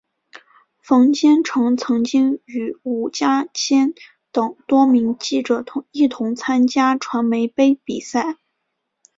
[0.79, 3.93] 冯坚成曾经与伍家谦
[4.31, 8.37] 等多位记者一同参加传媒杯比赛。